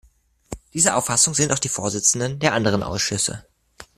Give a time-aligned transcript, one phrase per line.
[0.73, 3.45] Dieser Auffassung sind auch die Vorsitzenden der anderen Ausschüsse.